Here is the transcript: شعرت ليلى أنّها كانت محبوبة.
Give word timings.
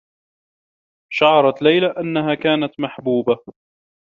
شعرت 1.13 1.61
ليلى 1.61 1.87
أنّها 1.87 2.35
كانت 2.35 2.79
محبوبة. 2.79 3.37